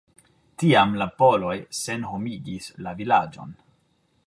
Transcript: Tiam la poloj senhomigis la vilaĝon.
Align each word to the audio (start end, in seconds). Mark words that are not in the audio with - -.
Tiam 0.61 0.95
la 1.01 1.07
poloj 1.19 1.53
senhomigis 1.81 2.73
la 2.87 2.97
vilaĝon. 3.03 3.57